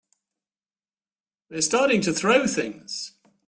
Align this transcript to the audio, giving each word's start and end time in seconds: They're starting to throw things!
They're 1.51 1.61
starting 1.61 2.01
to 2.01 2.11
throw 2.11 2.47
things! 2.47 3.13